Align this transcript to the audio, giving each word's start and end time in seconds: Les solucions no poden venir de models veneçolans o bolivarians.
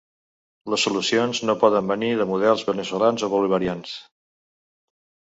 Les 0.73 0.85
solucions 0.87 1.41
no 1.49 1.55
poden 1.63 1.91
venir 1.91 2.09
de 2.21 2.25
models 2.31 2.63
veneçolans 2.69 3.25
o 3.27 3.29
bolivarians. 3.35 3.93